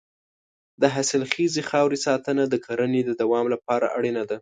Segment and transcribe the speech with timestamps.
[0.81, 4.37] د حاصلخیزې خاورې ساتنه د کرنې د دوام لپاره اړینه ده.